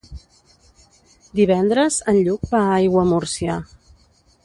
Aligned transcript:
Divendres 1.41 1.99
en 2.15 2.19
Lluc 2.23 2.51
va 2.57 2.65
a 2.69 2.75
Aiguamúrcia. 2.81 3.61